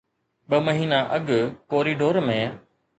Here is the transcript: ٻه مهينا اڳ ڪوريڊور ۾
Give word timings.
ٻه 0.49 0.57
مهينا 0.67 0.99
اڳ 1.15 1.27
ڪوريڊور 1.71 2.15
۾ 2.29 2.39